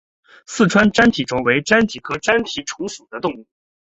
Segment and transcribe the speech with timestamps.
[0.47, 3.45] 四川粘体虫为粘体科粘体虫属的动物。